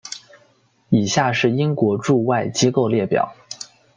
[0.89, 3.35] 以下是英国驻外机构列表。